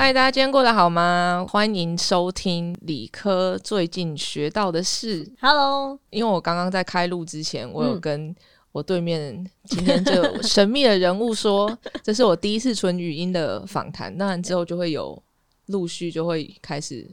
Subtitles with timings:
[0.00, 1.46] 嗨，大家今天过得好吗？
[1.46, 5.30] 欢迎收听理科最近学到的事。
[5.42, 8.34] Hello，因为我刚刚在开录之前，我有嗯跟
[8.72, 14.16] 我对面今天这神秘的人物说，这是我第一次纯语音的访谈。
[14.16, 15.22] 当然之后就会有
[15.66, 17.06] 陆续就会开始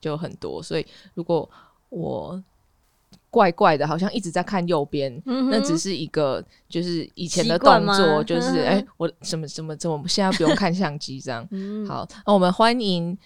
[0.00, 1.46] 就很多，所以如果
[1.90, 2.42] 我
[3.30, 11.46] 怪怪的，好像一直在看右边，嗯那只是一个就是以前的动作，就是嗯哎、我什么什么怎么现在不用看相机这样。
[11.52, 13.16] 嗯，好，那我们欢迎，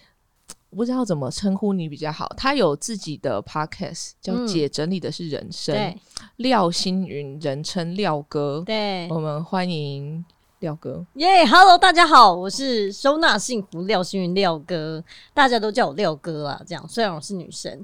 [0.69, 2.31] 不知道怎么称呼你比较好。
[2.37, 5.97] 他有自己的 podcast，叫《嗯姐整理的是人生》对
[6.37, 8.61] 廖星云，人称廖哥。
[8.65, 10.23] 对，我们欢迎
[10.59, 11.03] 廖哥。
[11.15, 15.03] 耶、h e l l o 大家好，我是收纳幸福廖星云廖哥，
[15.33, 17.83] 大家都叫我廖哥啊，这样，虽然我是女生，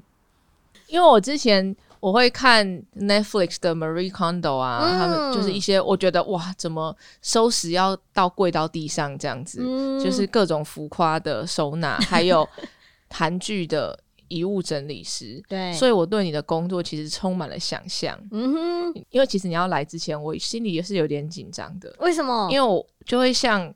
[0.86, 2.66] 因为我之前我会看
[2.98, 4.98] Netflix 的 Marie Kondo 啊，嗯。
[4.98, 10.02] 他们就是一些我觉得哇，怎么收拾要到跪到地上这样子，嗯。
[10.02, 12.46] 就是各种浮夸的收纳，还有
[13.08, 15.40] 韩剧的遗物整理师。
[15.48, 22.48] 对，所以我对你的工作其实充满了想象，嗯哼，因为其实你要来之前，我心里也是有点紧张的，为什么？
[22.50, 23.72] 因为我就会像，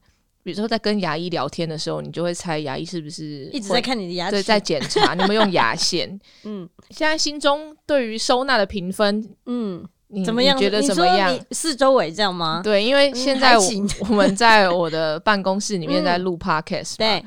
[0.47, 6.09] 比如说在跟牙医聊天的时候，你就会猜牙医是不是一直在看你的牙齿，对，在检查你有没有用牙线。
[6.45, 10.57] 嗯现在心中对于收纳的评分，嗯，你怎么样？
[10.57, 11.37] 你觉得怎么样？
[11.51, 12.61] 四周围这样吗？
[12.63, 17.25] 对，因为嗯现在我、们在 我的办公室里面嗯在录 podcast，、嘛对，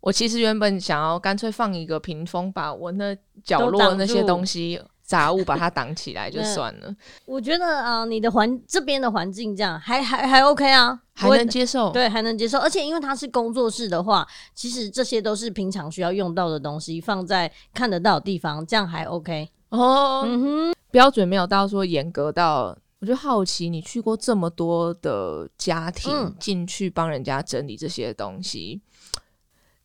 [0.00, 11.92] 我其实原本想要干脆放一个屏风，把我那角落那些东西杂物把它挡起来就 嗯算了，我觉得啊、呃你的环这边的环境这样还还还 OK 啊，还能接受。
[11.92, 12.58] 对，还能接受。
[12.58, 19.48] 而且因为它是工作室的话，其实这些都是平常需要用到的东西，放在看得到的地方，这样还 OK。
[19.68, 28.80] 哦，嗯哼，标准没有到说严格到，我就好奇你去过这么多的家庭嗯进去帮人家整理这些东西，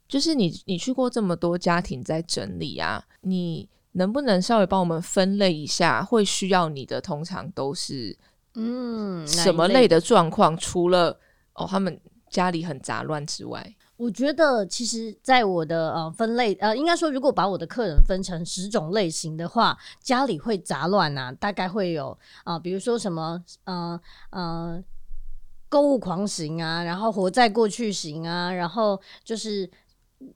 [0.07, 8.17] 就是你你去过这么多家庭在整理啊，你能不能稍微帮我们分类一下，会需要你的通常都是
[8.55, 10.55] 嗯，什么类的状况？
[10.57, 11.17] 除了
[11.53, 11.99] 哦他们
[12.29, 23.99] 家里很杂乱之外，我觉得其实，在我的呃分类呃，应该说，如果把我的客人分成十种类型的话，家里会杂乱啊，大概会有啊、比如说什么呃
[24.29, 24.81] 呃
[25.67, 29.69] 购物狂型啊，然后活在过去型啊，然后就是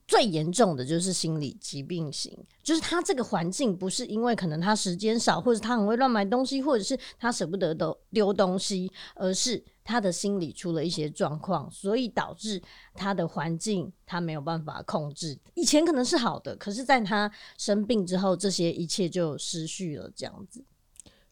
[0.07, 12.61] 最严重的就是心理疾病型，就是他这个环境不是因为可能他时间少，或者他很会乱买东西，或者是他舍不得丢丢东西，而是他的心理出了一些状况，所以导致
[12.94, 15.38] 他的环境他没有办法控制。
[15.55, 20.63] 以前可能是好的，可是在他生病之后，这些一切就失去了，这样子。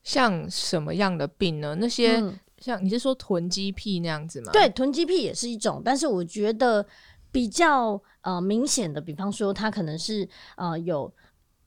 [0.03, 1.75] 像什么样的病呢？
[1.79, 4.51] 那些、嗯像你是说囤积癖那样子吗？
[4.51, 6.85] 对，囤积癖也是一种，但是我觉得
[7.31, 11.11] 比较呃明显的，比方说他可能是呃有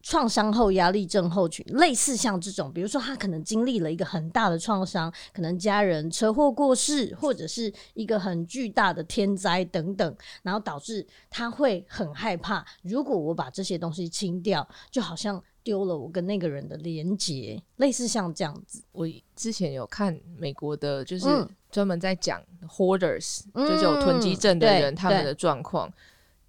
[0.04, 18.82] 创伤后压力症候群，类似像这种，比如说他可能经历了一个很大的创伤，可能家人车祸过世，或者是一个很巨大的天灾等等，然后导致他会很害怕，如果我把这些东西清掉，就好像丢了我跟那个人的连结，类似像这样子。
[18.92, 25.90] 我之前有看美国的，就是嗯专门在讲 hoarders，、嗯就是有囤积症的对人他们的状况。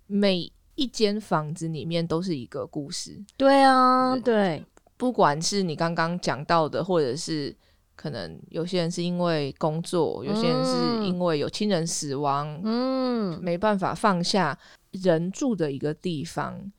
[0.07, 4.63] 每一间房子里面都是一个故事，对啊，对，
[4.97, 7.55] 不管是你刚刚讲到的，或者是
[7.95, 11.05] 可能有些人是因为工作，有些人是嗯。
[11.05, 14.57] 因为有亲人死亡，嗯，没办法放下
[14.91, 16.71] 人住的一个地方，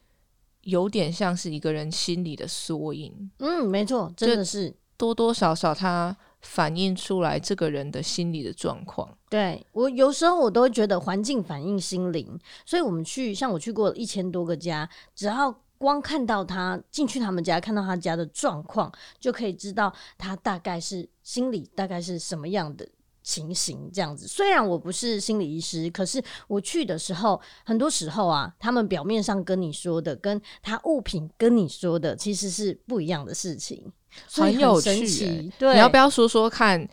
[0.63, 3.31] 有点像是一个人心里的缩影。
[3.39, 4.75] 嗯，没错，真的是。
[4.99, 9.09] 多多少少它反映出来这个人的心理的状况。
[9.29, 22.89] 对我有时候我都会觉得环境反映心灵，所以我们去像我去过一千多个家，只要光看到他进去他们家，看到他家的状况，就可以知道他大概是心理大概是什么样的。
[23.27, 33.93] 情形这样子，虽然我不是心理医师，可是我去的时候，很多时候啊，他们表面上跟你说的，跟他物品跟你说的，其实是不一样的事情，
[34.29, 35.53] 所以很有趣欸。
[35.59, 36.89] 对，你要不要说说看？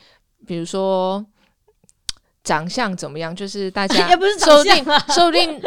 [0.48, 1.24] 比如说
[2.44, 3.34] 长相怎么样？
[3.36, 5.62] 就是大家 也不是说不定长相啊，说不定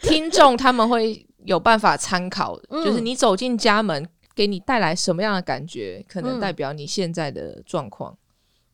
[0.00, 4.04] 听众他们会有办法参考， 嗯就是你走进家门，
[4.34, 8.18] 给你带来什么样的感觉，可能嗯代表你现在的状况。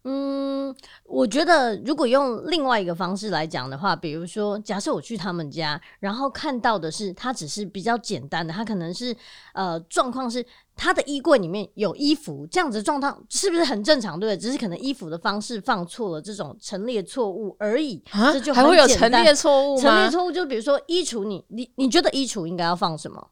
[0.05, 0.75] 嗯，
[1.05, 9.14] 我觉得如果用另外一个方式来讲的话，比如说，假设我去他们家，然后看到的是他只是比较简单的，他可能是
[9.52, 10.44] 呃状况是
[10.75, 14.19] 他的衣柜里面有衣服，这样子状况是不是很正常？
[14.19, 14.35] 对？
[14.35, 18.03] 只是可能衣服的方式放错了，这种陈列错误而已。
[18.12, 20.11] 啊这就还会有陈列错误吗陈列？
[20.11, 23.29] 错误就比如说衣橱你，你你觉得衣橱应该要放什么？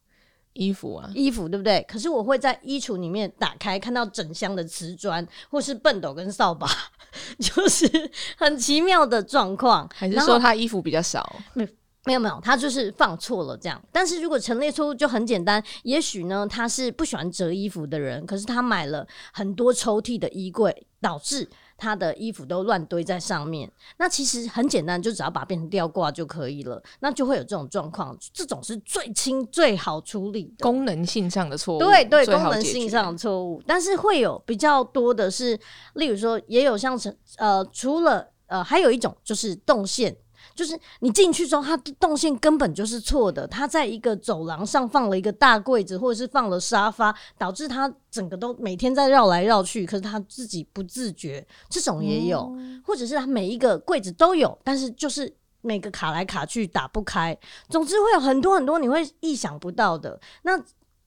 [0.59, 1.81] 衣服啊，衣服对不对？
[1.89, 6.69] 可是我会在衣橱里面打开，看到整箱的瓷砖，或是笨斗跟扫把，
[7.39, 7.89] 就是
[8.37, 9.89] 很奇妙的状况。
[9.95, 11.41] 还是说他衣服比较少？
[11.55, 13.81] 没有没有，他就是放错了这样。
[13.93, 23.71] 但是如果陈列错误就很简单，也许呢他是不喜欢折衣服的人，可是他买了很多抽屉的衣柜，导致他的衣服都乱堆在上面。
[23.97, 26.83] 那其实很简单，就只要把它变成吊挂就可以了。
[27.01, 30.63] 那就会有这种状况，这种是最轻最好处理的。
[30.65, 35.59] 功能性上的错误，对对，功能性上的错误，但是会有比较多的是，
[35.95, 40.15] 例如说，也有像是呃，除了呃，还有一种就是动线。
[40.59, 43.47] 就是你进去之后，它的动线根本就是错的。
[43.47, 52.41] 它在一个走廊上放了一个大柜子，或者是放了沙发，导致它整个都每天在绕来绕去，可是他自己不自觉，这种也有。
[52.41, 57.39] 哦或者是他每一个柜子都有，但是就是每个卡来卡去打不开。
[57.69, 60.19] 总之会有很多很多你会意想不到的。
[60.43, 60.61] 那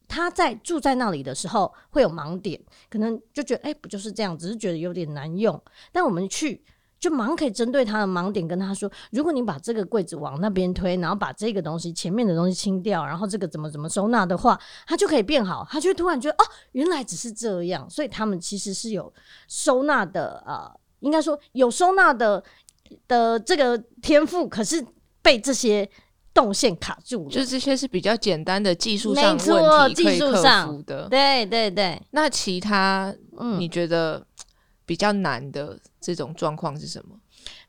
[0.08, 2.58] 他在住在那里的时候会有盲点，
[2.90, 5.62] 可能就觉得哎、不就是这样，只是觉得有点难用。
[5.92, 6.64] 但我们去。
[7.02, 15.68] 就忙可以针对他的盲点跟他说，如果你把这个柜子往那边推，然后把这个东西前面的东西清掉，然后这个怎么怎么收纳的话，他就可以变好。
[15.68, 19.12] 他就会突然觉得哦，原来只是这样，所以他们其实是有
[19.48, 22.44] 收纳的呃，应该说有收纳的
[23.08, 24.86] 的这个天赋，可是
[25.24, 25.90] 被这些
[26.36, 27.32] 动线卡住了。
[27.32, 30.84] 就这些是比较简单的技术没上错问题可以技术克上。
[31.10, 34.24] 对对对，那其他嗯，你觉得
[34.92, 37.18] 比较难的这种状况是什么？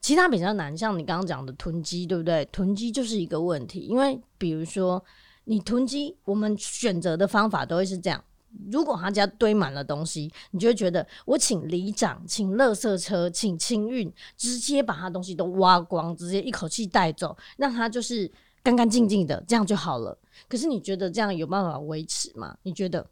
[0.00, 2.44] 其他比较难，像你刚刚讲的囤积，对不对？
[2.46, 5.00] 囤积就是一个问题，因为比如说
[5.44, 8.24] 你囤积，我们选择的方法都会是这样。
[8.72, 18.28] 如果他家堆满了东西，你就会觉得我请里长、请垃圾车、请清运，直接把他东西都挖光，直接一口气带走，让他就是
[18.64, 20.18] 干干净净的，这样就好了。
[20.48, 22.58] 可是你觉得这样有办法维持吗？
[22.64, 23.06] 你觉得？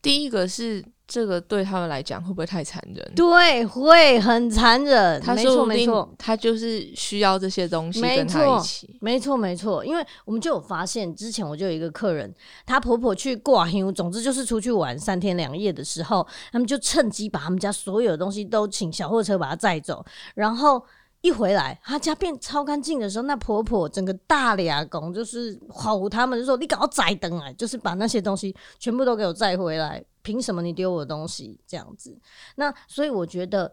[0.00, 3.12] 第一个是这个对他们来讲会不会太残忍？
[3.14, 5.20] 对，会很残忍。
[5.20, 6.12] 他说没错。
[6.18, 8.96] 他就是需要这些东西跟他一起。
[9.00, 12.34] 没错，没错，因为我们就有发现，之前我就有一个客人，
[12.66, 20.04] 她婆婆去挂香，总之就是出去玩三天两夜的时候，他们就趁机把他们家所有的东西都请小货车把它载走，
[20.34, 20.84] 然后
[21.20, 32.18] 一回来，她家变超干净的时候，那婆婆整个大俩公就是吼他们，就说你搞载灯啊，就是把那些东西全部都给我载回来，凭什么你丢我的东西这样子？
[32.56, 33.72] 那所以我觉得。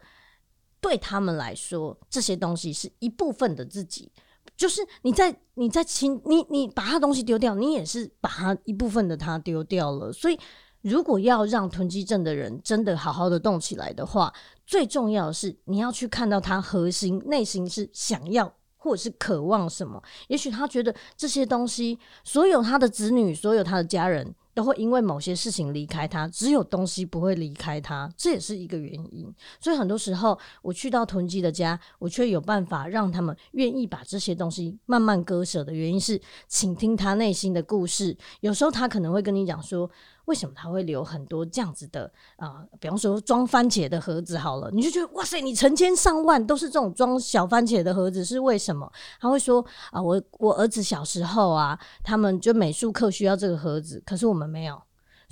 [0.84, 4.12] 对他们来说，这些东西是一部分的自己，
[4.58, 10.12] 就是你在你在清你你把他东西丢掉，你也是把他一部分的他丢掉了。
[10.12, 10.38] 所以，
[10.82, 14.34] 如果要让囤积症的人真的好好的动起来的话，
[14.66, 18.54] 最重要的是你要去看到他核心内心是想要。
[18.76, 20.04] 或者是渴望什么？
[20.28, 29.34] 也许他觉得这些东西，所有他的子女，所有他的家人，都会因为某些事情离开他，只有东西不会离开他，这也是一个原因。
[29.58, 38.18] 所以很多时候，我去到囤积的家，我却有办法让他们愿意把这些东西慢慢割舍的原因是，倾听他内心的故事。
[38.42, 39.90] 有时候他可能会跟你讲说，
[40.26, 48.92] 为什么他会留很多这样子的啊、比方说装番茄的盒子好了，你就觉得哇塞，你成千上万都是这种装小番茄的盒子，是为什么？
[49.20, 54.82] 他会说啊，我我儿子小时候啊，他们就美术课需要这个盒子，可是我们没有。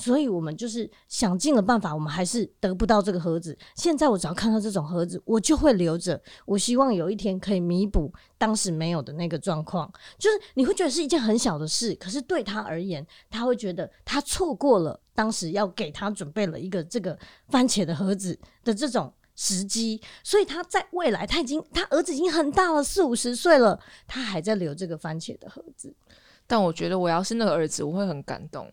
[0.02, 3.56] 所以我们就是想尽了办法，我们还是得不到这个盒子。
[3.76, 6.20] 现在我只要看到这种盒子，我就会留着。
[6.46, 9.90] 我希望有一天可以弥补当时没有的那个状况。
[10.18, 17.18] 就是你会觉得是一件很小的事，可是对他而言，他会觉得他错过了当时要给他准备了一个这个
[17.50, 20.02] 番茄的盒子的这种时机。
[20.24, 25.94] 所以他在未来，他已经他儿子已经很大了，四五十岁了，他还在留这个番茄的盒子。
[26.48, 28.70] 但我觉得我要是那个儿子，我会很感动。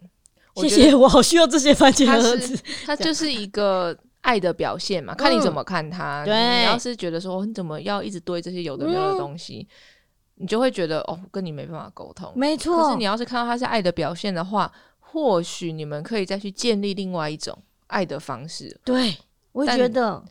[0.58, 2.58] 我谢谢，我好需要这些番茄盒子。
[2.84, 6.24] 它就是一个爱的表现嘛，看你怎么看他。
[6.24, 9.66] 嗯对你要是觉得说你怎么要一直堆这些有的没有的东西，
[10.34, 12.32] 你就会觉得哦，跟你没办法沟通。
[12.34, 18.78] 没错，可是你要是看到它是爱的表现的话，或许你们可以再去建立另外一种爱的方式。
[18.84, 19.16] 对，
[19.52, 20.22] 我也觉得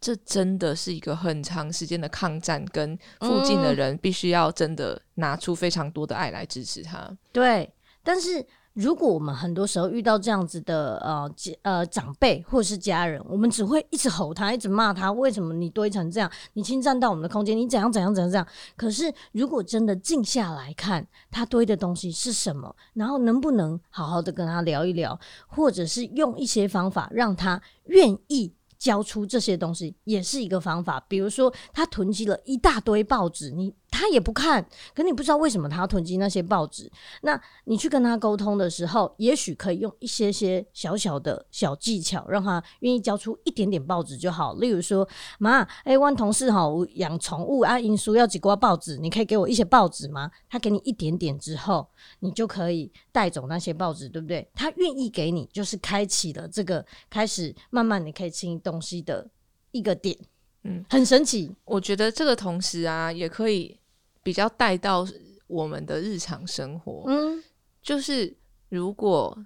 [0.00, 7.10] 这真的是一个很长时间的抗战，跟附近的嗯人必须要真的拿出非常多的爱来支持他。
[7.32, 7.70] 对。
[8.02, 8.44] 但是
[8.74, 16.30] 如果我们很多时候遇到这样子的呃家呃长辈或者是家人，我们只会一直吼他，一直骂他，为什么你堆成这样？
[16.54, 18.46] 你侵占到我们的空间，你怎样怎样怎样怎样？
[18.76, 28.52] 可是如果真的静下来看，他堆的东西是什么，然后能不能好好的跟他聊一聊，或者是用一些方法让他愿意。
[28.76, 33.72] 交出这些东西也是一个方法，比如说他囤积了一大堆报纸，你。
[33.94, 36.90] 他也不看，可你不知道为什么他要囤积那些报纸。
[37.22, 44.54] 那你去跟他沟通的时候，也许可以用一些些小小的小技巧，让他愿意交出一点点报纸就好。
[44.54, 45.08] 例如说，
[45.38, 50.28] 妈，哎，我同事哈养宠物啊，因叔要几挂报纸，你可以给我一些报纸吗？
[50.50, 51.86] 他给你一点点之后，
[52.18, 54.48] 你就可以带走那些报纸，对不对？
[54.54, 59.30] 他愿意给你，就是开启了这个开始慢慢你可以清东西的
[59.70, 60.18] 一个点。
[60.64, 61.54] 嗯，很神奇。
[61.64, 63.78] 我觉得这个同时啊，也可以。
[64.24, 65.06] 比较带到
[65.46, 67.40] 我们的日常生活，嗯，
[67.82, 68.34] 就是
[68.70, 69.38] 如果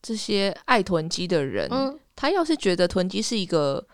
[0.00, 3.84] 这些爱囤积的人，嗯，他要是觉得囤积是一个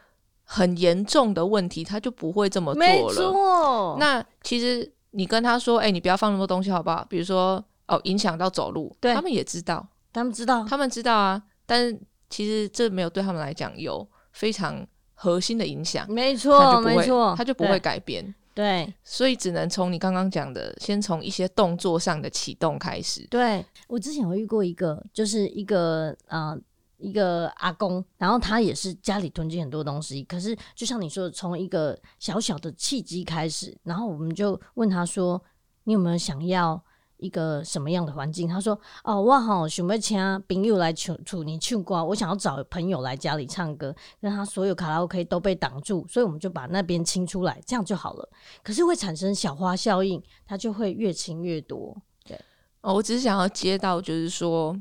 [0.43, 3.97] 很严重的问题，他就不会这么做了。
[3.99, 7.07] 那其实你跟他说，哎，你不要放那么多东西，好不好？
[7.09, 11.41] 比如说，哦，影响到走路，他们也知道，他们知道，他们知道啊。
[11.65, 11.99] 但是
[12.29, 14.85] 其实这没有对他们来讲有非常
[15.15, 18.35] 核心的影响，没错，没错，他就不会改变。
[18.59, 23.25] 对，所以只能从你刚刚讲的，先从一些动作上的启动开始。
[23.31, 26.59] 对我之前有遇过一个，就是一个呃
[26.97, 35.41] 一个阿公，然后他也是家里囤积很多东西，可是就像你说的，从一个小小的契机开始，然后我们就问他说
[35.85, 36.83] ：“你有没有想要？”
[37.19, 38.49] 一个什么样的环境？
[38.49, 48.29] 他说：“哦，我好想要请朋友来处处你唱歌，我想要找朋友来家里唱歌，让他所有卡拉 OK 都被挡住，所以我们就把那边清出来，这样就好了。
[48.63, 51.97] 可是会产生小花效应，它就会越清越多。
[52.25, 52.41] 对，
[52.81, 54.77] 哦，我只是想要接到，就是说，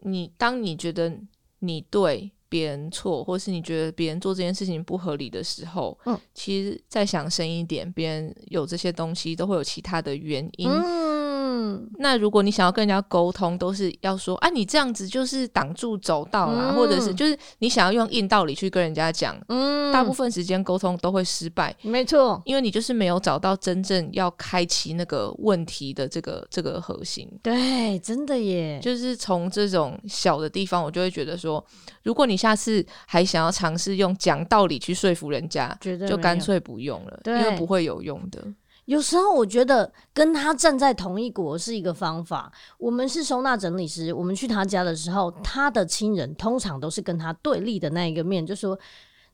[0.00, 1.18] 你当你觉得
[1.60, 10.68] 你对。”别人错，或是你觉得别人做这件事情不合理的时候，嗯，其实再想深一点，别人有这些东西都会有其他的原因。
[11.98, 27.28] 那如果你想要跟人家沟通，都是要说啊，你这样子就是挡住走道啦，或者是就是你想要用硬道理去跟人家讲，嗯，大部分时间沟通都会失败，没错，因为你就是没有找到真正要开启那个问题的这个这个核心。
[27.42, 31.64] 对，真的耶，就是从这种小的地方，我就会觉得说，
[32.02, 35.76] 如果你下次还想要尝试用讲道理去说服人家，
[36.08, 38.42] 就干脆不用了，因为不会有用的。
[38.90, 42.52] 有时候我觉得跟他站在同一国是一个方法。
[42.76, 48.76] 我们是收纳整理师，我们去他家的时候，他的亲人通常都是跟他对立的那一个面，就说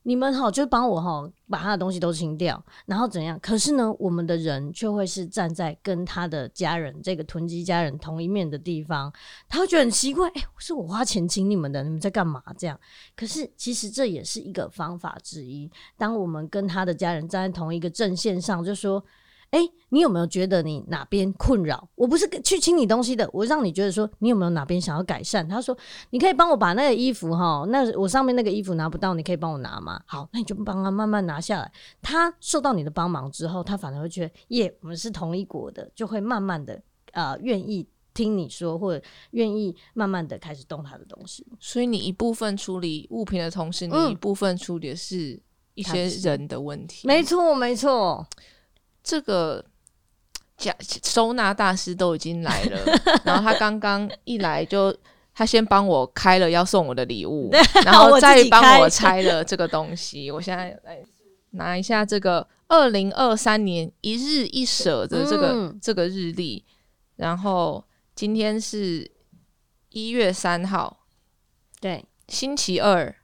[0.02, 3.40] 你们哈就帮我哈把他的东西都清掉，然后怎样？
[3.40, 9.10] 可是呢，我们的人却会是站在跟他的家人这个囤积家人同一面的地方，
[9.48, 12.42] 他会觉得很奇怪，哎，是我花钱请你们的，你们在干嘛？
[12.58, 12.78] 这样？
[13.16, 15.70] 可是其实这也是一个方法之一。
[15.96, 19.02] 当我们跟他的家人站在同一个阵线上，就说。
[19.50, 19.60] 哎，
[19.90, 21.88] 你有没有觉得你哪边困扰？
[21.94, 25.48] 我不是去清理东西的，我让你觉得说你有没有哪边想要改善？
[25.48, 25.76] 他说
[26.10, 30.00] 你可以帮我把那个衣服哈，那我上面那个衣服拿不到，你可以帮我拿吗？
[30.06, 31.72] 好，那你就帮他慢慢拿下来。
[32.02, 41.46] 他受到你的帮忙之后，他反而会觉得耶，我们是同一国的，就会慢慢的呃愿意听你说，或者愿意慢慢的开始动他的东西。
[41.60, 45.40] 所以你一部分处理物品的同时，你一部分处理的是
[45.74, 47.06] 一些人的问题。
[47.06, 48.26] 没错，没错。
[49.06, 49.64] 这个
[50.56, 52.80] 假收纳大师都已经来了，
[53.24, 54.92] 然后他刚刚一来就
[55.32, 57.48] 他先帮我开了要送我的礼物，
[57.86, 60.28] 然后再帮我拆了这个东西。
[60.28, 61.00] 我现在来
[61.50, 66.64] 拿一下这个二零二三年一日一舍的这个这个日历，
[67.14, 67.84] 然后
[68.16, 69.08] 今天是
[69.90, 71.06] 一月三号，
[71.80, 73.14] 对，星期二。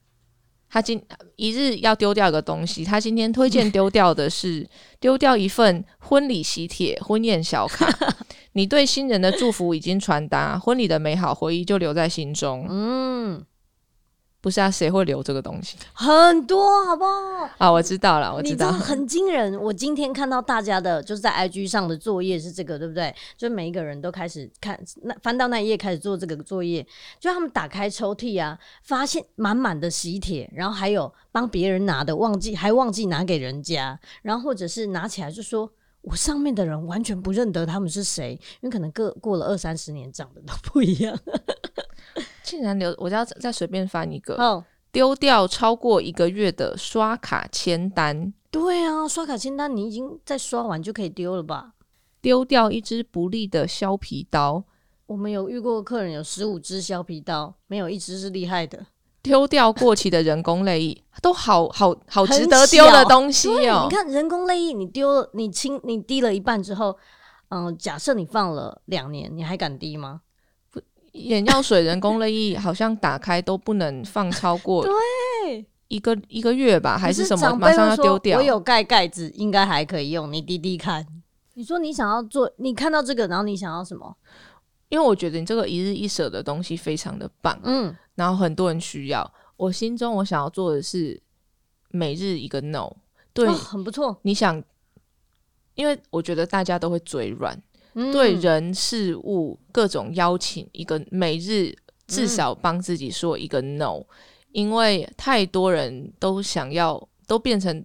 [0.73, 0.99] 他今
[1.37, 4.67] 一日要丢掉一个东西，他今天推荐丢掉的是
[4.99, 7.87] 丢掉一份婚礼喜帖、婚宴小卡。
[8.55, 12.67] 你对新人的祝福已经传达，婚礼的美好回忆就留在心中。
[12.71, 13.45] 嗯。
[14.43, 15.77] 不是啊，谁会留这个东西？
[15.93, 17.49] 很多，好不好？
[17.59, 19.55] 啊，我知道了，我知道，很惊人。
[19.63, 23.15] 我今天看到大家的，就是在 IG 上的作业是这个，对不对？
[23.37, 26.85] 就每一个人都开始看，那翻到那一页开始做这个作业。
[27.21, 35.71] 就他们打开抽屉啊，发现满满的喜帖，然后还有帮别人拿的，忘记还忘记拿给人家，然后或者是拿起来就说，
[36.01, 41.17] 我上面的人完全不认得他们是谁，因为可能各过了二三十年，长得都不一样。
[42.43, 48.33] 竟然留，我要再随便翻一个，哦丢掉超过一个月的刷卡签单。
[48.51, 51.73] 对啊，刷卡签单你已经在刷完就可以丢了吧？
[52.21, 54.63] 丢掉一支不利的削皮刀，
[55.07, 58.85] 我们有遇过客人有十五支削皮刀，没有一只是厉害的。
[59.23, 66.99] 丢掉过期的人工泪液，都好好好值得丢的东西哦、你看人工泪液，你丢了，你清你滴了一半之后，
[67.49, 70.21] 嗯、假设你放了两年，你还敢滴吗？
[71.13, 77.55] 眼药水、人工泪液好像打开都不能放超过对，一个一个月吧，还是什么？
[77.57, 78.43] 马上要丢掉我。
[78.43, 81.07] 有盖盖子，应该还可以用，你滴滴看。
[81.55, 84.17] 你说你想要做，你看到这个，然后你想要什么？
[84.89, 89.31] 因为我觉得你这个一日一舍的东西非常的棒，嗯，然后很多人需要。
[89.57, 91.21] 我心中我想要做的是
[91.89, 92.91] 每日一个 no，
[93.33, 94.19] 对、哦很不错。
[94.23, 94.63] 你想，
[95.75, 97.63] 因为我觉得大家都会嘴软，嗯
[97.95, 101.75] 对人事物各种邀请一个每日
[102.07, 104.03] 至少帮自己说一个 no，、
[104.53, 107.85] 因为太多人都想要都变成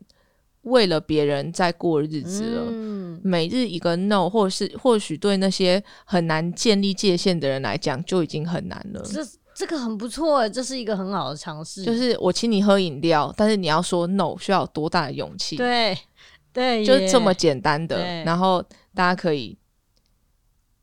[0.63, 2.63] 为了别人在过日子了。
[2.69, 9.01] 嗯，每日一个 no，或者是或许对那些很难建立界限的人来讲，就已经很难了。
[9.03, 9.21] 这
[9.55, 11.83] 这个很不错哎，这是一个很好的尝试。
[11.83, 15.97] 就是我请你喝饮料，但是你要说 no，需要有多大的勇气？，对
[16.53, 17.97] 对，耶就这么简单的。
[18.23, 18.61] 然后
[18.93, 19.57] 大家可以，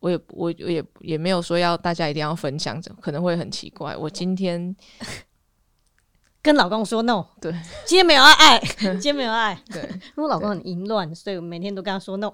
[0.05, 3.97] 我也我我也也没有说要大家一定要分享，可能会很奇怪。
[3.97, 4.77] 我今天
[6.43, 7.51] 跟老公说 no， 对
[7.87, 9.59] 今天没有要爱， 今天没有爱。
[9.73, 12.31] 对因为我老公很淫乱，所以我每天都跟他说 no。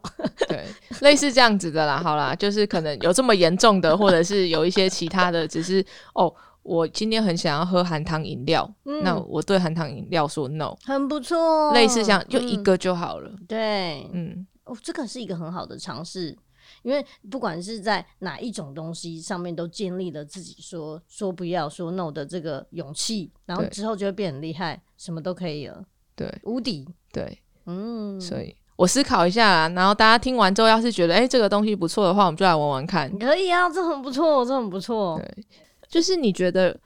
[0.49, 0.65] 对
[1.03, 5.85] 类似这样子的啦，好啦，就是可能有这么严重的，或者是有一些其他的，只是
[6.15, 6.35] 哦。
[6.63, 13.31] 我今天很想要喝含糖饮料，嗯那我对含糖饮料说 no，、很不错，类似像就一嗯个就好了。
[13.49, 16.37] 对，嗯，哦，这个是一个很好的尝试，
[16.83, 25.85] 因为不管是在哪一种东西上面，都建立了自己说说不要、说 no 的这个勇气，然后之后就会变很厉害，什么都可以了，
[26.15, 26.87] 对无敌。
[27.13, 33.11] 对，嗯，所以我思考一下啦，然后大家听完之后，要是觉得哎、诶这个东西不错的话，我们就来玩玩看。
[33.19, 35.19] 可以啊，这很不错，这很不错。
[35.19, 35.47] 对
[35.89, 36.79] 就是你觉得，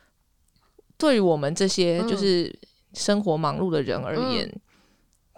[0.96, 2.58] 对于我们这些嗯就是
[2.94, 4.50] 生活忙碌的人而言，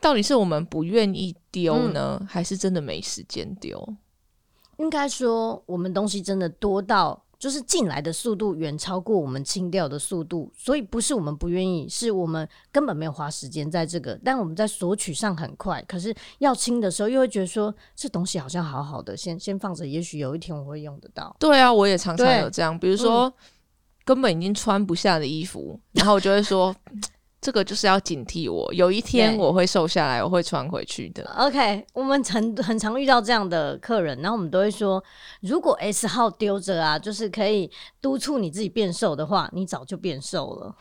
[0.01, 3.97] 到底是我们不愿意丢呢，嗯还是真的没时间丢？
[4.77, 14.19] 应该说，我们东西真的多到，就是进来的速度远超过我们清掉的速度，所以不是我们不愿意，是我们根本没有花时间在这个。
[14.25, 21.35] 但我们在索取上很快，可是要清的时候，又会觉得说这东西好像好好的，先先放着，也许有一天我会用得到。
[21.39, 23.33] 对啊，我也常常有这样，比如说、
[24.05, 26.75] 根本已经穿不下的衣服，然后我就会说。
[27.47, 31.23] 这个就是要警惕我，有一天我会瘦下来，我会穿回去的。
[31.39, 35.01] OK，我们很很常遇到这样的客人，然后我们都会说，
[35.43, 37.71] 如果 S 号丢着啊，就是可以
[38.03, 40.75] 督促你自己变瘦的话，你早就变瘦了。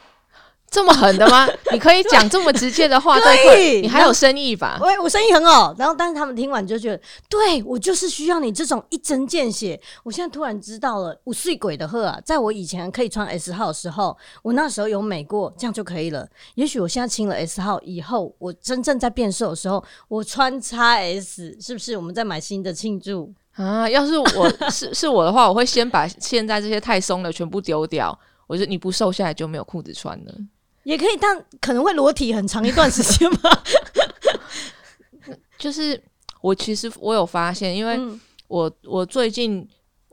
[0.69, 1.47] 这么狠的吗？
[1.71, 4.77] 你可以讲这么直接的话，对可以你还有生意吧？
[4.81, 9.79] 喂，我生意很好，然后但是他们听完就觉得，对我就是需要你这种一针见血。
[10.03, 16.27] 我现在突然知道了，五岁鬼的鹤啊，在我以前可以穿 S 号的时候，我那时候有美过，这样就可以了。
[16.55, 21.95] 也许我现在清了 S 号以后，我真正在变瘦的时候，我穿 x S，是不是？
[21.95, 23.33] 我们在买新的庆祝。
[23.55, 28.17] 啊，要是我 是是我的话，我会先把现在这些太松的全部丢掉。
[28.47, 30.35] 我觉得你不瘦下来就没有裤子穿了。
[30.85, 33.63] 也可以，但可能会裸体很长一段时间吧。
[35.59, 36.01] 就是
[36.41, 39.67] 我其实我有发现，因为嗯我我最近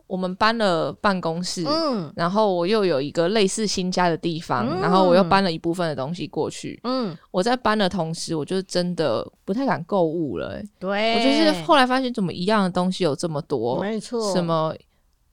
[0.07, 6.81] 我们搬了办公室，嗯然后我又有一个类似新家的地方，嗯然后我又搬了一部分的东西过去。
[6.85, 10.65] 嗯，我在搬的同时，我就真的不太敢购物了、欸。
[10.79, 13.81] 对，我就是后来发现，怎么一样的东西有这么多？
[13.81, 14.75] 没错，什么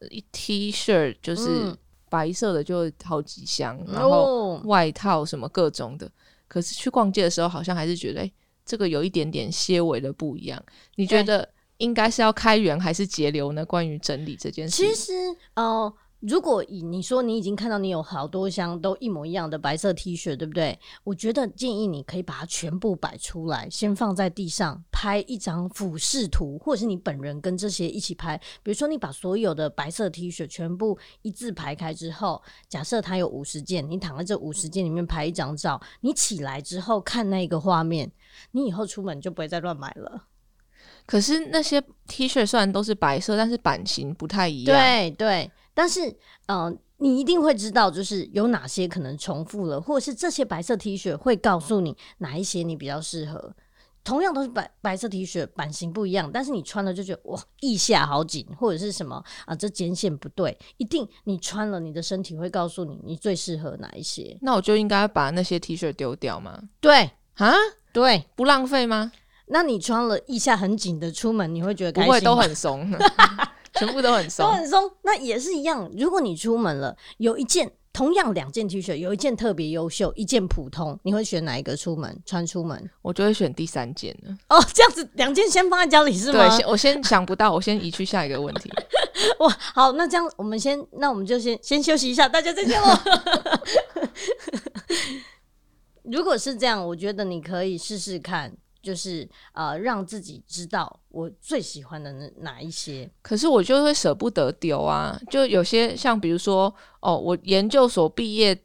[0.09, 1.77] 一 T 恤就是嗯
[2.09, 6.09] 白色的就好几箱，然后哦，外套什么各种的。
[6.47, 8.31] 可是去逛街的时候，好像还是觉得，哎、
[8.65, 10.61] 这个有一点点些微的不一样。
[10.95, 13.63] 你觉得应该是要开源还是节流呢？
[13.65, 15.13] 关于整理这件事，其实，
[15.53, 20.77] 呃，如果以你说你已经看到你有好多箱都一模一样的白色 T 恤，对不对？
[21.05, 28.37] 我觉得建议你可以把它全部摆出来，先放在地上拍一张俯视图，或者是你本人跟这些一起拍。
[28.61, 38.11] 比如说，你把所有的白色 T 恤全部一字排开之后，假设它有五十件，你躺在这五十件里面拍一张照，你起来之后看那个画面，
[38.51, 40.25] 你以后出门就不会再乱买了。
[41.05, 44.77] 可是那些 T 恤虽然都是白色，但是版型不太一样。
[44.77, 46.13] 对对，但是
[46.47, 53.55] 呃，你一定会知道，就是有哪些可能重复了，或者是这些白色 T 恤会告诉你哪一些你比较适合。
[54.03, 64.37] 同样都是白白色 T 恤，版型不一样，但是你穿了就觉得哇，腋下好紧，或者是什么啊，这肩线不对，一定你穿了，你的身体会告诉你你最适合哪一些。
[64.41, 66.61] 那我就应该把那些 T 恤丢掉吗？
[66.81, 67.55] 对啊，
[67.93, 69.13] 对，不浪费吗？
[69.49, 72.91] 那你穿了腋下很紧的出门，你会觉得不会，开心吗都很松，
[73.73, 74.59] 全部都很松都松。
[74.59, 74.91] 很松。
[75.01, 82.89] 那也是一样，如果你出门了，有一件同样两件 T 恤，有一件特别优秀，一件普通，你会选哪一个出门穿出门？
[83.01, 84.37] 我就会选第三件了。
[84.49, 86.49] 哦，这样子两件先放在家里是对，吗？
[86.55, 88.71] 先我先想不到，我先移去下一个问题。
[89.39, 92.87] 哇，好，那这样我们先，那我们就先先休息一下，大家再见喽。
[96.03, 103.09] 如果是这样，我觉得你可以试试看，就是呃，让自己知道我最喜欢的哪哪一些。
[103.21, 108.57] 可是我就会舍不得丢啊，就有些像比如说，哦，我研究所毕业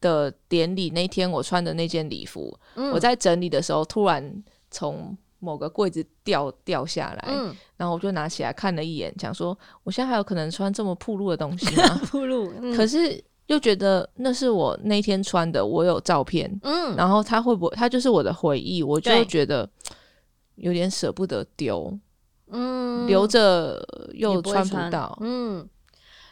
[0.00, 12.00] 的典礼那天我穿的那件礼服，嗯我在整理的时候突然从某个柜子掉掉下来，嗯，然后我就拿起来看了一眼，想说我现在还有可能穿这么铺路的东西吗？
[12.10, 19.68] 铺路，嗯可是又觉得那是我那天穿的，我有照片，嗯，然后他会不会，他就是我的回忆，我就觉得
[20.56, 21.98] 有点舍不得丢，
[22.48, 22.84] 嗯。
[23.06, 25.18] 留着又穿不到。
[25.20, 25.68] 嗯，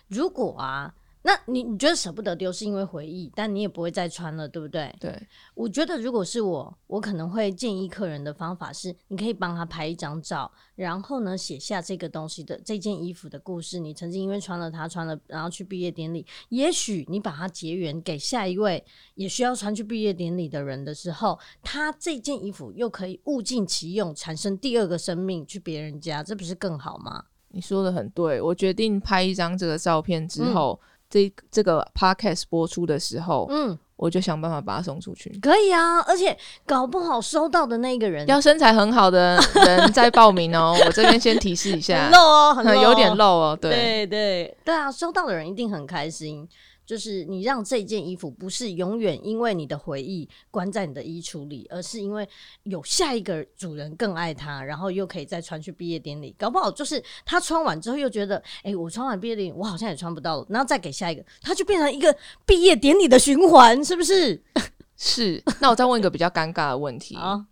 [0.08, 0.94] 如果啊，
[1.24, 4.92] 那你你觉得舍不得丢是因为回忆，但你也不会再穿了，对不对？
[4.98, 5.16] 对，
[5.54, 13.78] 我觉得如果是我，我可能会建议客人的方法是，你可以帮他拍一张照，然后呢写下这个东西的这件衣服的故事。
[13.78, 27.26] 你曾经因为穿了它，穿了然后去毕业典礼，也许你把它结缘给下一位也需要穿去毕业典礼的人的时候，他这件衣服又可以物尽其用，产生第二个生命去别人家，这不是更好吗？
[27.54, 30.80] 你说的很对，我决定拍一张这个照片之后，
[31.12, 35.28] 这这个 podcast 播出的时候，嗯，我就想办法把它送出去。
[35.42, 43.58] 可以啊，而且搞不好收到的那个人要身材很好的人在报名哦，我这边先提示一下 很，露哦，很 有点露哦。
[43.60, 46.48] 对，对对对啊，收到的人一定很开心。
[46.92, 52.28] 就是你让这件衣服不是永远因为你的回忆关在你的衣橱里，而是因为
[52.64, 56.36] 有下一个主人更爱它，然后又可以再穿去毕业典礼。
[56.38, 64.42] 搞不好就是他穿完之后又觉得，哎、我穿完毕业典礼我好像也穿不到了，然后再给下一个，它就变成一个毕业典礼的循环，是不是？
[64.98, 65.42] 是。
[65.62, 67.46] 那我再问一个比较尴尬的问题，啊，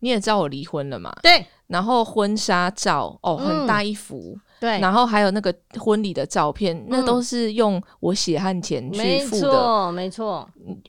[0.00, 1.10] 你也知道我离婚了嘛？
[1.22, 10.48] 对然后婚纱照哦，嗯很大一幅，对，然后还有那个婚礼的照片，那都是用我血汗钱去付的，错没错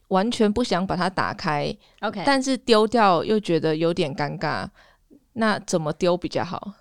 [0.10, 2.23] 完全不想把它打开，，OK。
[2.25, 4.67] 但是丢掉又觉得有点尴尬。
[5.34, 6.73] 那怎么丢比较好？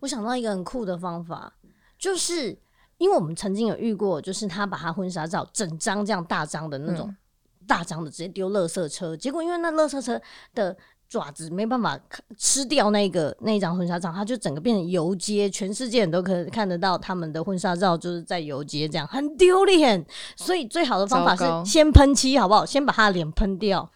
[0.00, 1.52] 我想到一个很酷的方法，
[1.98, 2.56] 就是
[2.98, 7.16] 因为我们曾经有遇过，就是他把他婚纱照整张这样大张的那种、嗯
[7.66, 10.20] 大张的直接丢垃圾车，结果因为那垃圾车
[10.54, 10.76] 的
[11.14, 11.96] 爪子没办法
[12.36, 20.04] 吃掉那个那一张婚纱照，它就整个变成游街，全世界人都可以看得到他们的婚纱照就是在游街，这样很丢脸。
[20.34, 22.66] 所以最好的方法是先喷漆，好不好？
[22.66, 23.88] 先把他的脸喷掉。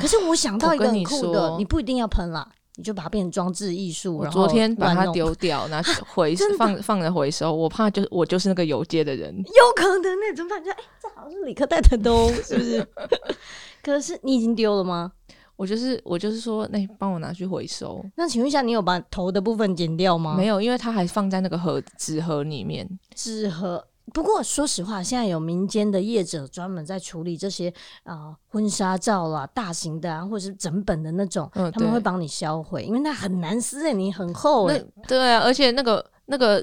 [0.00, 4.24] 可是我想到一个你很酷的，说你不一定要喷啦，你就把它变成装置艺术。
[4.30, 9.36] 昨天把它丢掉，拿去 回放放着回收，我怕就是我就是那个游街的人。
[9.36, 10.62] 有可能那怎么办？
[10.62, 12.86] 就哎、这好像是理科带的都是不是？
[13.84, 15.12] 可是你已经丢了吗？
[15.56, 18.04] 我就是我就是说，那、帮我拿去回收。
[18.16, 20.34] 那请问一下，你有把头的部分剪掉吗？
[20.36, 22.88] 没有，因为它还放在那个盒纸盒里面。
[23.14, 23.84] 纸盒。
[24.12, 27.70] 不过说实话，现在有民间的业者专门在处理这些
[28.02, 36.62] 啊、呃婚纱照啦、大型的啊，或者是整本的那种，嗯他们会帮你销毁，因为那很难撕诶、你很厚诶、那对啊，而且那个那个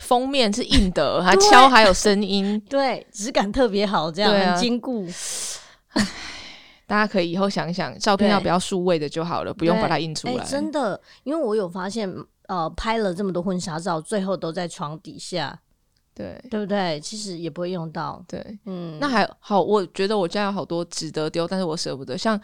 [0.00, 2.60] 封面是硬的， 还敲还有声音。
[2.68, 5.06] 对，质感特别好，这样、啊很坚固。
[6.86, 10.44] 大家可以以后想想，照片要不要数位的就好了，不用把它印出哎、来。
[10.44, 12.12] 真的，因为我有发现，
[12.46, 15.58] 呃，拍了这么多婚纱照，最后都在床底下，
[16.14, 17.00] 对对不对？
[17.00, 18.22] 其实也不会用到。
[18.28, 22.18] 对，嗯，那还好，我觉得我家有好多值得丢，但是我舍不得。
[22.18, 22.38] 像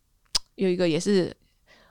[0.56, 1.34] 有一个也是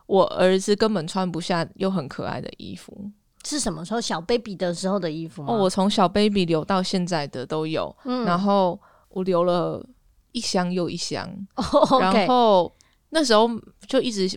[0.05, 3.11] 我儿子根本穿不下又很可爱的衣服
[3.43, 5.53] 是什么时候小 baby 的时候的衣服吗？
[5.53, 9.83] 哦，我从小 baby 留到现在的都有，嗯然后我留了
[10.36, 11.30] 一箱又一箱，
[12.02, 12.69] 然后
[13.12, 13.50] 那时候
[13.88, 14.30] 就一直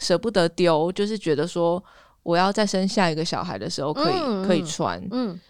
[0.00, 1.82] 舍不得丢，就是觉得说
[2.24, 5.08] 我要再生下一个小孩的时候可以、嗯可以嗯穿。
[5.12, 5.40] 嗯，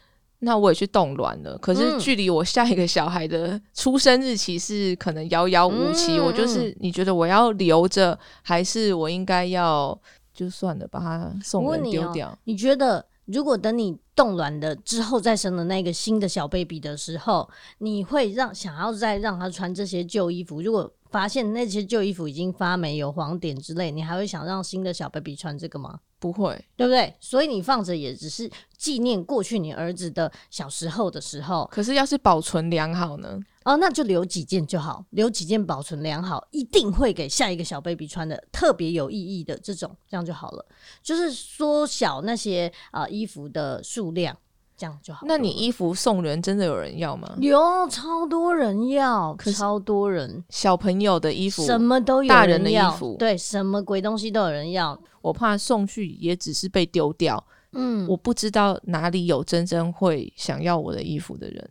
[0.41, 6.19] 那我也去冻卵了，可是嗯距离我下一个小孩的出生日期是可能遥遥无期。
[6.19, 9.99] 嗯我就是你觉得我要留着，还是我应该要
[10.35, 12.39] 就算了，把它送人丢掉？
[12.45, 20.63] 你觉得如果等你冻卵的之后再生的那个新的小 baby 的时候，你会让想要再让他穿这些旧衣服？
[20.63, 26.01] 如果发现那些旧衣服已经发霉、有黄点之类，你还会想让新的小 baby 穿这个吗？
[26.19, 27.15] 不会，对不对？
[27.21, 33.39] 所以你放着也只是纪念过去你儿子的小时候的时候可是要是保存良好呢？
[33.65, 40.65] 哦，那就留几件就好，留几件保存良好，一定会给下一个小 baby 穿的特别有意义的这种，这样就好了。
[41.03, 44.37] 就是缩小那些啊、呃衣服的数量，
[44.77, 45.27] 这样就好。
[45.27, 47.37] 那你衣服送人真的有人要吗？
[47.41, 54.99] 有超多人要，超多人，小朋友的衣服，什么都有大人的衣要服对，什么鬼东西都有人要。
[55.27, 61.71] 我怕送去也只是被丢掉，嗯，我不知道哪里有真正会想要我的衣服的人。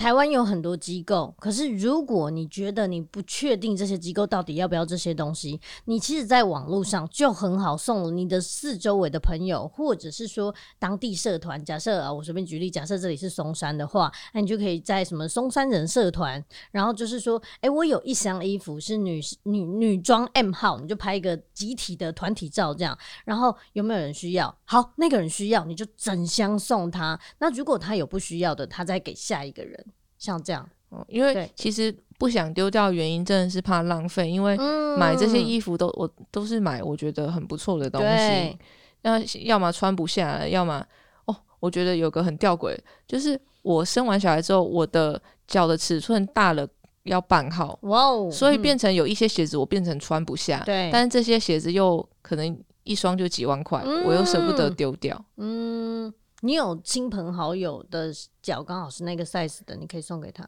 [0.00, 11.62] 台湾有很多机构，可是如果你觉得你不确定这些机构到底要不要这些东西，你其实在网络上就很好送你的四周围的朋友，或者是说当地社团。
[11.62, 24.56] 假设啊，我随便举例，假设这里是松山的话，那你就可以在什么松山人社团，然后就是说，哎、我有一箱衣服是女女女装 M 号，你就拍一个集体的团体照这样，然后有没有人需要？
[24.64, 27.20] 好，那个人需要，你就整箱送他。
[27.38, 29.89] 那如果他有不需要的，他再给下一个人。
[30.20, 34.80] 像这样，哦，因为其实不想丢掉的原因真的是怕浪费，因为嗯。
[34.98, 38.58] 买这些衣服都我都是买我觉得很不错的东西对，，
[39.02, 40.84] 那要么穿不下来，要么
[41.26, 46.66] 哦，我觉得有个很吊诡，就是我生完小孩之后，我的脚的尺寸大了
[47.04, 48.62] 要半号，哇哦，所以嗯。
[48.62, 50.90] 变成有一些鞋子我变成穿不下，对。
[50.92, 54.74] 但是这些鞋子又可能一双就几万块，我又舍不得嗯。
[54.74, 55.24] 丢掉。
[55.36, 60.46] 嗯，你有亲朋好友的脚刚好是那个 size 的，你可以送给他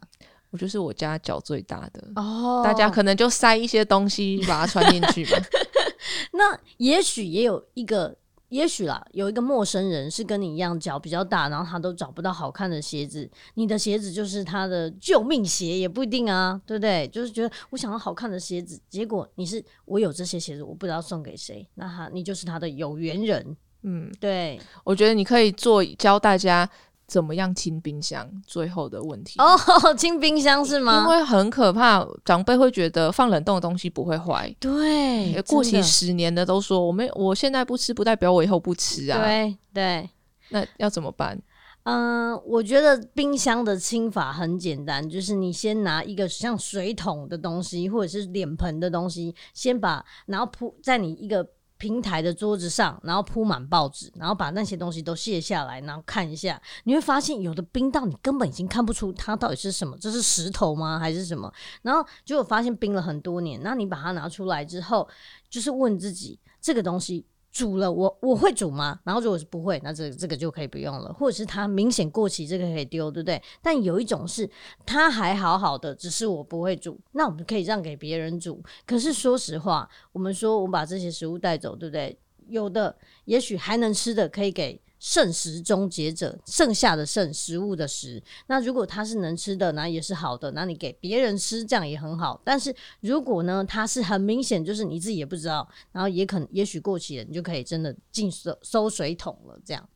[0.51, 5.37] 我就是我家脚最大的，哦大家可能就塞一些东西 把它穿进去吧。
[6.33, 8.15] 那也许也有一个。
[8.49, 17.07] 也许啦，有一个陌生人是跟你一样脚比较大，然后他都找不到好看的鞋子，你的鞋子就是他的救命鞋，也不一定啊，对不对？
[17.07, 26.69] 就是觉得我想要好看的鞋子，结果你是我有这些鞋子，我不知道送给谁，那他你就是他的有缘人，嗯，对，我觉得你可以做教大家
[27.05, 29.39] 怎么样清冰箱，最后的问题。
[29.39, 29.57] 哦，
[29.95, 31.03] 清冰箱是吗？
[31.03, 34.53] 因为很可怕，长辈会觉得放冷冻的东西不会坏。
[34.59, 39.19] 对，过期十年的都说我没，我现在不吃，不代表我以后不吃啊。
[39.21, 40.09] 对对，
[40.49, 41.39] 那要怎么办？
[41.85, 51.45] 嗯、我觉得冰箱的清法很简单，就是你先拿一个像水桶的东西，或者是脸盆的东西，先把然后铺在你一个
[51.83, 61.53] 平台的桌子上，然后铺满报纸，然后把那些东西都卸下来，然后看一下，你会发现有的冰到你根本已经看不出它到底是什么，这是石头吗还是什么？
[61.81, 65.05] 然后结果发现冰了很多年，那你把它拿出来之后，
[65.49, 67.25] 就是问自己这个东西。
[67.53, 68.99] 煮了我我会煮吗？
[69.03, 73.39] 然后如果是不会，那这这个就可以不用了，或者是它明显过期，这个可以丢，对不对？
[73.61, 74.49] 但有一种是
[74.87, 78.59] 它还好好的，只是我不会煮，那我们可以让给别人煮。
[78.87, 82.17] 可是说实话，我们说我们把这些食物带走，对不对？
[82.47, 82.93] 有的
[83.25, 88.23] 也许还能吃的，可以给剩食终结者，剩下的剩食物的食。
[88.47, 92.39] 那如果它是能吃的，那也是好的，那你给别人吃，这样也很好。
[92.45, 99.59] 但是如果呢，它是很明显就是你自己也不知道，然后也可能也许过期了，你就可以真的进收收水桶了。
[99.65, 99.89] 这样，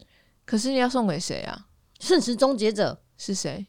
[0.44, 1.68] 可是要送给谁啊？
[2.02, 3.66] 剩食终结者是谁？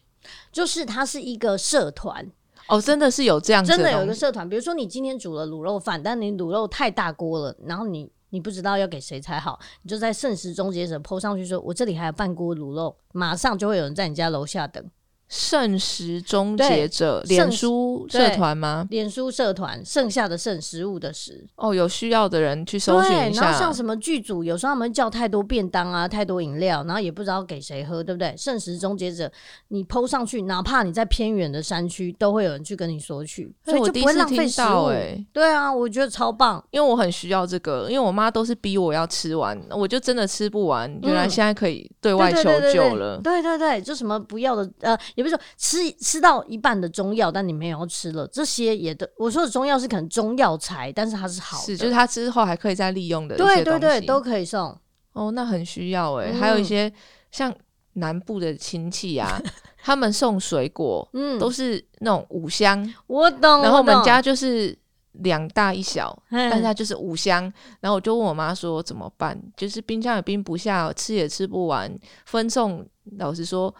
[0.50, 2.28] 就是它是一个社团，
[2.66, 4.48] 哦，真的是有这样子真的有一个社团。
[4.48, 8.10] 比如说你今天煮了卤肉饭，但你卤肉太大锅了，然后你。
[8.30, 14.84] 你不知道要给谁才好，你就在盛食终结者 PO 上去说，我这里还有半锅卤肉，马上就会有人在你家楼下等。
[15.28, 18.86] 圣食终结者圣脸书社团吗？
[18.90, 23.78] 脸书社团剩下的剩食物的食，哦，有需要的人去搜寻对，一下然后像。
[23.78, 28.34] 什么剧组，有时候他们叫太多便当啊，太多饮料，然后也不知道给谁喝，对不对？
[28.36, 29.30] 剩食终结者，
[29.68, 34.64] 你抛上去，哪怕你在偏远的山区，都会有人去跟你索取，所以哎我就不会第一次听浪费食物。
[34.64, 36.60] 到哎、对啊，我觉得超棒。
[36.70, 40.90] 因为我很需要这个，因为我妈都是逼我要吃完，我就真的吃不完。
[41.04, 43.20] 原来嗯现在可以对外求对对对对对救了。
[43.22, 53.64] 对对对，就什么不要的，呃，也不是说吃吃到一半的中药，但你没有要吃了，这些也都我说的中药是可能中药材，但是它是好的，是，就是它之后还可以再利用的一对。
[53.64, 54.78] 对对都可以送。
[55.14, 56.92] 哦，那很需要哎、嗯还有一些
[57.32, 57.52] 像
[57.94, 59.42] 南部的亲戚啊，
[59.82, 63.60] 他们送水果嗯，都是那种五香，我懂。
[63.62, 64.78] 然后我们家就是
[65.14, 67.52] 两大一小，嗯但是它就是五香。
[67.80, 69.36] 然后我就问我妈说怎么办？
[69.56, 71.92] 就是冰箱也冰不下，吃也吃不完，
[72.24, 72.86] 分送
[73.18, 73.74] 老实说。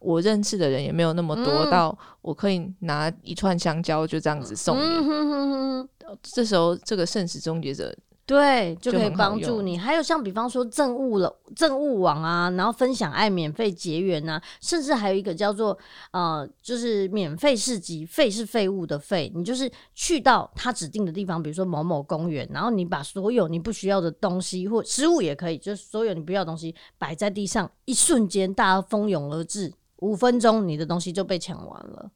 [0.00, 4.80] 我认识的人也没有那么多，嗯到我可以拿一串香蕉就这样子送你。
[4.80, 9.78] 嗯哼哼哼哼这时候，这个圣食终结者对，就可以帮助你。
[9.78, 15.76] 还有像比方说政务了政务网啊，然后分享爱免费结缘啊，甚至还有一个叫做
[16.12, 32.10] 呃，就是免费市集，废是废物的废，你就是去到他指定的地方，比如说某某公园，然后你把所有你不需要的东西或食物也可以，就是所有你不要的东西摆在地上，一瞬间大家蜂拥而至，五分钟你的东西就被抢完了。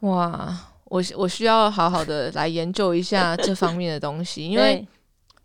[0.00, 4.88] 哇，我我需要好好的来研究一下这方面的东西， 因为对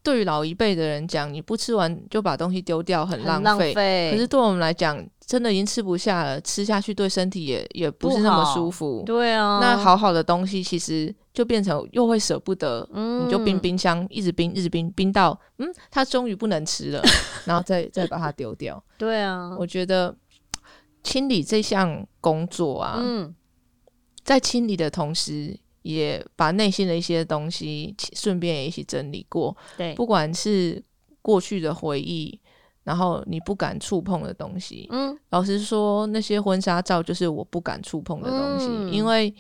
[0.02, 3.74] 对于老一辈的人讲，你不吃完就把东西丢掉，很很浪费。
[3.74, 9.04] 费，可是对我们来讲，真的已经吃不下了，吃下去对身体也也不不是那么舒服。
[9.06, 17.02] 对啊，那好好的东西，其实就变成又会舍不得，嗯你就冰冰箱一直冰，一直冰，冰到嗯，它终于不能吃了，
[17.46, 18.82] 然后再再把它丢掉。
[18.98, 20.15] 对啊，我觉得
[21.10, 23.34] 清理这项工作啊，嗯。
[24.24, 30.84] 在清理的同时，也把内心的一些东西顺便也一起整理过，对，不管是
[31.19, 32.39] 过去的回忆，
[32.84, 34.88] 然后你不敢触碰的东西。
[34.91, 35.17] 嗯。
[35.32, 38.93] 老实说，那些婚纱照就是我不敢触碰的东西，嗯。
[38.93, 39.34] 因为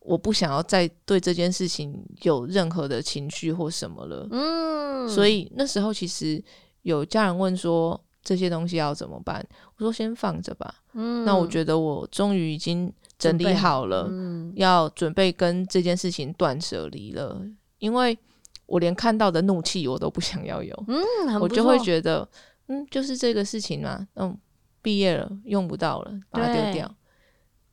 [0.00, 4.26] 我不想要再对这件事情有任何的情绪或什么了。
[4.30, 6.42] 嗯，所以那时候其实
[6.82, 10.74] 有家人问说这些东西要怎么办，我说先放着吧。
[10.94, 17.40] 嗯那我觉得我终于已经整理好了，嗯要准备跟这件事情断舍离了，
[17.78, 18.18] 因为
[18.66, 22.28] 我连看到的怒气我都不想要有，嗯，我就会觉得，
[22.66, 24.36] 嗯，就是这个事情嘛，嗯，
[24.82, 26.92] 毕业了用不到了，把它丢掉。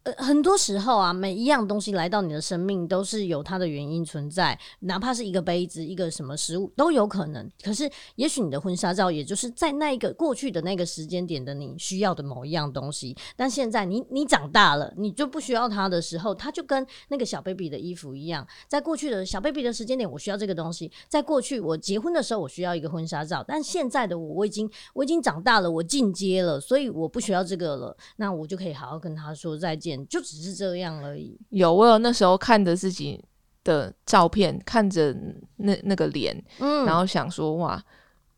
[0.04, 7.50] 呃，很多时候啊，每一样东西来到你的生命都是有它的原因存在，哪怕是一个杯子、一个什么食物都有可能。
[7.64, 31.40] 可是，也许你的婚纱照，也就是在那一个过去的那个时间点的你需要的某一样东西，但现在你你长大了，你就不需要它的时候，它就跟那个小 baby 的衣服一样，在过去的小 baby 的时间点，我需要这个东西；在过去我结婚的时候，我需要一个婚纱照，但现在的我，我已经我已经长大了，我进阶了，所以我不需要这个了，那我就可以好好跟他说再见，就只是这样而已。
[31.50, 33.24] 有，我有那时候看着自己
[33.64, 35.16] 的照片，看着
[35.58, 37.82] 那那个脸，嗯，然后想说，哇，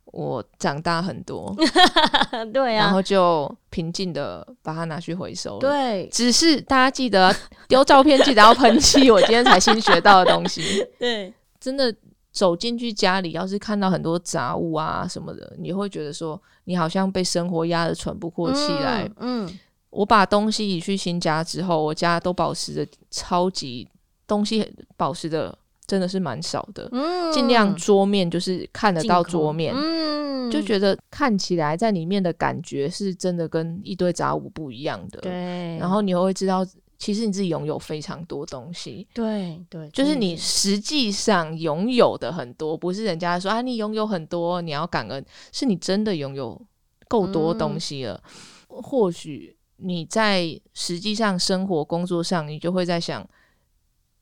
[0.05, 1.55] 我长大很多，
[2.53, 5.59] 对啊，然后就平静的把它拿去回收了。
[5.59, 7.35] 对只是大家记得
[7.67, 10.85] 丢照片记得要喷漆，我今天才新学到的东西。
[10.97, 11.93] 对，真的
[12.31, 19.09] 走进去家里，要是看到很多杂物啊什么的，你会觉得说你好像被生活压得喘不过气来。
[19.17, 19.59] 嗯，嗯
[19.95, 23.87] 我把东西移去新家之后，我家都保持着超级
[24.27, 29.73] 东西保持的真的是蛮少的，嗯尽量桌面就是看得到桌面。
[29.75, 36.65] 嗯，就觉得看起来在里面的感觉是真的跟一堆杂物不一样的，对，然后你会知道，
[36.97, 46.61] 其实你自己拥有非常多东西，对对，就是你实际上拥有的很多，不是人家说啊你拥有很多，你要感恩，是你真的拥有
[47.07, 48.21] 够多东西了。
[48.67, 53.27] 或许你在实际上生活工作上，你就会在想，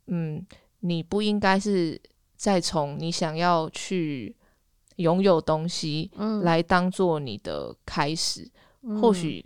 [0.07, 0.45] 嗯，
[0.79, 1.99] 你不应该是
[2.35, 4.35] 再从你想要去
[4.97, 6.41] 拥有东西嗯。
[6.41, 8.49] 来当做你的开始，
[8.81, 9.01] 嗯。
[9.01, 9.45] 或许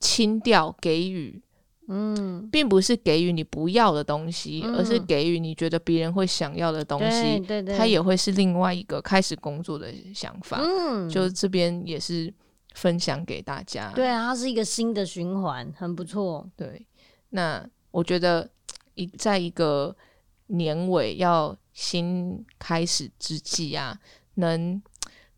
[0.00, 1.42] 清掉给予。
[1.88, 2.48] 嗯。
[2.50, 10.58] 并不是给予你不要的东西，嗯而是给予你觉得别人会想要的东对西，对对，它也会是另外一个开始工作的想法。
[10.60, 11.08] 嗯。
[11.08, 12.32] 就这边也是
[12.76, 13.90] 分享给大家。
[13.94, 16.46] 对啊，它是一个新的循环，很不错。
[16.54, 16.86] 对，
[17.30, 18.48] 那我觉得
[18.94, 19.96] 一在一个
[20.48, 23.98] 年尾要新开始之际啊，
[24.34, 24.80] 能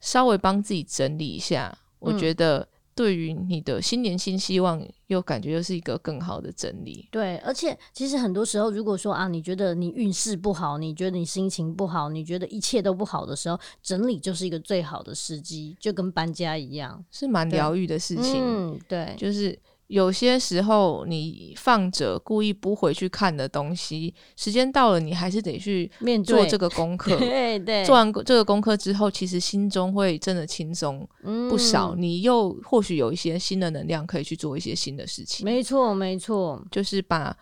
[0.01, 7.09] 稍微帮自己整理一下，我嗯觉得对于你的新年新希望，又感觉又是一个更好的整理。
[7.13, 17.05] 对，而且其实很多时候，如果说啊，你觉得你运势不好，你觉得你心情不好，你觉得一切都不好的时候，整理就是一个最好的时机，就跟搬家一样。
[17.13, 19.57] 是蛮对疗愈的事情，嗯，对，就是
[19.89, 27.17] 有些时候你放着故意不回去看的东西，时间到了，你还是得去面做这个功课。
[27.19, 31.09] 对对，做完这个功课之后，其实心中会真的轻松
[31.49, 36.63] 不少，嗯你又或许有一些新的能量可以去做一些新的事情，没错，没错。
[36.71, 37.37] 就是把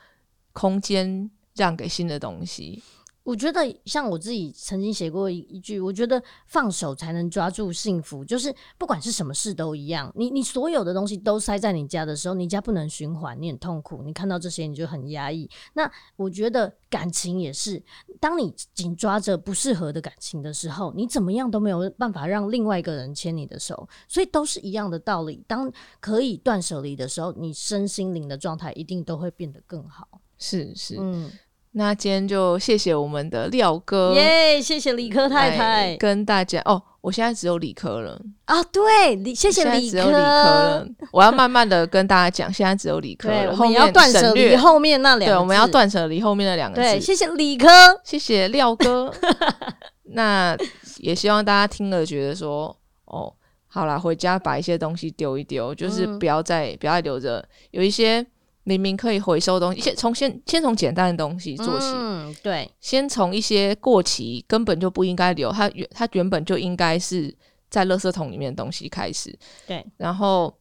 [0.52, 2.80] 空间让给新的东西。
[3.26, 15.50] 我觉得像我自己曾经写过一一句，我觉得放手才能抓住幸福，就是不管是什么事都一样，你你所有的东西都塞在你家的时候，你家不能循环，你很痛苦，你看到这些你就很压抑。
[15.74, 17.82] 那我觉得感情也是，
[18.20, 25.42] 当你紧抓着不适合的感情的时候，你怎么样都没有办法让另外一个人牵你的手，所以都是一样的道理。
[25.48, 30.06] 当可以断舍离的时候，你身心灵的状态一定都会变得更好。
[30.38, 31.32] 是是，嗯
[31.78, 35.94] 那今天就谢谢我们的廖哥，耶，谢谢理科太太。
[35.98, 40.18] 跟大家哦，我现在只有理科了，啊，对，理谢谢理只有理科。
[40.18, 47.68] 了，我要慢慢的跟大家讲，现在只有理科，了，后我们也要面断舍离后面那两对，我们要断舍离后面的两个对，字，谢谢理科，
[48.02, 49.12] 谢谢廖哥。
[50.14, 50.56] 那
[50.96, 52.74] 也希望大家听了觉得说，
[53.04, 53.30] 哦，
[53.66, 56.18] 好啦，回家把一些东西丢一丢，就是嗯。
[56.18, 58.24] 不要再、不要再留着，有一些
[58.68, 67.32] 明明可以回收的东西，先从先先从简单的东西做起，嗯，对，先从一些过期根本就不应该留，它原它原本就应该是
[67.70, 69.32] 在垃圾桶里面的东西开始，
[69.68, 70.52] 对，然后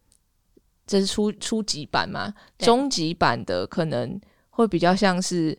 [0.85, 2.67] 这是初初级版嘛，对。
[2.67, 5.57] 中级版的可能会比较像是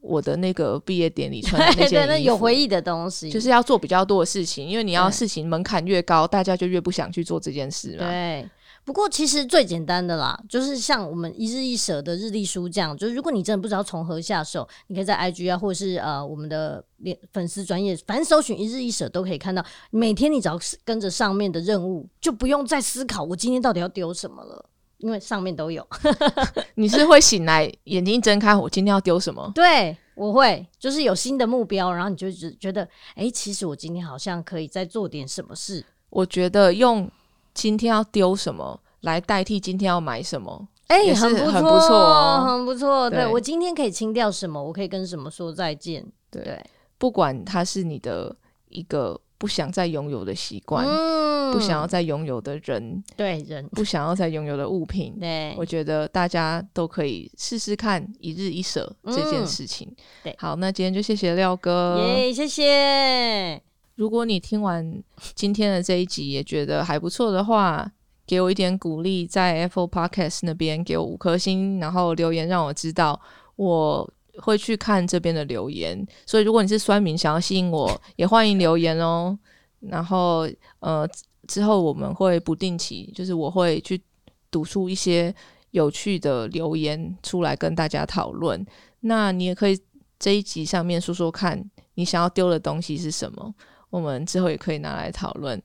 [0.00, 8.08] 我的那个毕业典礼穿的 那件有回忆的东西，就是要做比较多的事情，因为你要事情门槛越高，大家就越不想去做这件事嘛。
[8.08, 8.48] 对。
[8.84, 19.64] 不过其实最简单的啦，就是像我们一日一舍的日历书这样，就是如果你真的不知道从何下手，你可以在 IG 啊，或者是呃我们的连粉丝专业，反正搜寻一日一舍都可以看到。
[19.90, 24.68] 每天你只要是跟着上面的任务，就不用再思考我今天到底要丢什么了，
[24.98, 25.86] 因为上面都有。
[26.74, 29.50] 你是会醒来眼睛一睁开，我今天要丢什么？
[29.54, 35.84] 对，我会就是有新的目标，然后你就觉觉得，哎、其实我今天好像可以再做点什么事。
[36.10, 37.08] 我觉得用
[37.54, 43.10] 今天要丢什么来代替今天要买什么，哎、也很不错，很不错哦很不错。
[43.10, 44.62] 对对我今天可以清掉什么？
[44.62, 46.04] 我可以跟什么说再见？
[46.30, 46.64] 对对，
[46.98, 48.34] 不管它是你的
[48.68, 55.18] 一个不想再拥有的习惯，嗯不想要再拥有的人，对人，不想要再拥有的物品。
[55.20, 59.94] 对我觉得大家都可以试试看一日一舍这件嗯事情。
[60.22, 61.98] 对好，那今天就谢谢廖哥。
[61.98, 63.71] 耶，谢谢。
[64.02, 65.00] 如果你听完
[65.32, 67.88] 今天的这一集也觉得还不错的话，
[68.26, 73.20] 给我一点鼓励，在 Apple Podcast 那边给我五颗星，然后留言让我知道，
[73.54, 76.04] 我会去看这边的留言。
[76.26, 79.38] 所以如果你是酸民，想要吸引我，也欢迎留言哦。
[79.78, 80.48] 然后
[80.80, 81.08] 呃，
[81.46, 84.02] 之后我们会不定期，就是我会去
[84.50, 85.32] 读出一些
[85.70, 88.66] 有趣的留言出来跟大家讨论。
[88.98, 89.80] 那你也可以
[90.18, 93.54] 这一集上面说说看你想要丢的东西是什么。
[93.92, 95.62] 我们之后也可以拿来讨论。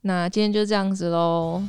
[0.00, 1.62] 那今天就这样子喽，